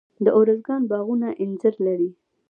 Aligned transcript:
د 0.23 0.25
ارزګان 0.39 0.81
باغونه 0.91 1.29
انځر 1.43 1.73
لري. 1.85 2.09